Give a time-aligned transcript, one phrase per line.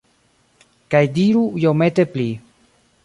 [0.95, 2.29] Kaj diru iomete pli